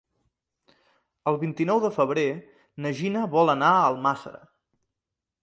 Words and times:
El 1.31 1.37
vint-i-nou 1.43 1.81
de 1.83 1.91
febrer 1.99 2.23
na 2.87 2.95
Gina 3.01 3.23
vol 3.37 3.55
anar 3.57 3.71
a 3.77 3.87
Almàssera. 3.93 4.43